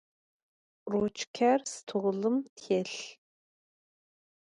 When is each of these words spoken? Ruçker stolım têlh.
Ruçker 0.91 1.59
stolım 1.73 2.37
têlh. 2.57 2.99